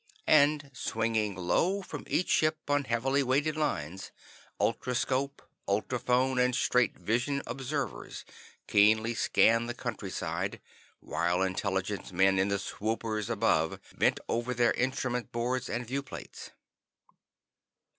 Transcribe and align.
And 0.33 0.71
swinging 0.73 1.35
low 1.35 1.83
from 1.83 2.05
each 2.07 2.27
ship 2.29 2.57
on 2.69 2.85
heavily 2.85 3.21
weighted 3.21 3.55
lines, 3.55 4.09
ultroscope, 4.59 5.43
ultrophone, 5.67 6.39
and 6.43 6.55
straight 6.55 6.97
vision 6.97 7.43
observers 7.45 8.25
keenly 8.65 9.13
scanned 9.13 9.69
the 9.69 9.75
countryside, 9.75 10.59
while 11.01 11.43
intelligence 11.43 12.11
men 12.11 12.39
in 12.39 12.47
the 12.47 12.57
swoopers 12.57 13.29
above 13.29 13.79
bent 13.95 14.19
over 14.27 14.55
their 14.55 14.73
instrument 14.73 15.31
boards 15.31 15.69
and 15.69 15.85
viewplates. 15.85 16.49